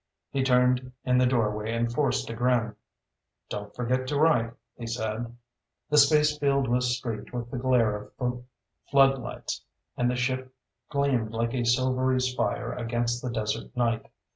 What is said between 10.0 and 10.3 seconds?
the